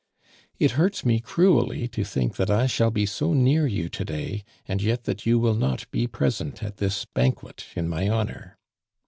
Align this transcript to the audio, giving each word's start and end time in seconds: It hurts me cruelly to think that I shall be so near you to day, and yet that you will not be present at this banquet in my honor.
It 0.57 0.71
hurts 0.71 1.05
me 1.05 1.19
cruelly 1.19 1.87
to 1.89 2.03
think 2.03 2.35
that 2.37 2.49
I 2.49 2.65
shall 2.65 2.89
be 2.89 3.05
so 3.05 3.33
near 3.35 3.67
you 3.67 3.87
to 3.89 4.03
day, 4.03 4.43
and 4.67 4.81
yet 4.81 5.03
that 5.03 5.27
you 5.27 5.37
will 5.37 5.53
not 5.53 5.85
be 5.91 6.07
present 6.07 6.63
at 6.63 6.77
this 6.77 7.05
banquet 7.05 7.65
in 7.75 7.87
my 7.87 8.09
honor. 8.09 8.57